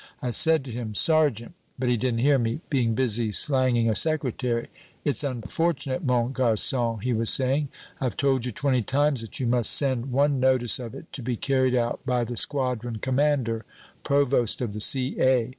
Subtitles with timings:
[0.19, 4.67] I said to him, 'Sergeant!' But he didn't hear me, being busy slanging a secretary
[5.05, 9.69] it's unfortunate, mon garcon,' he was saying; 'I've told you twenty times that you must
[9.69, 13.63] send one notice of it to be carried out by the Squadron Commander,
[14.03, 15.49] Provost of the C.A.